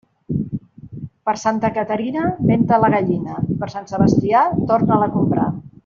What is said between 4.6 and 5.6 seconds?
torna-la a comprar.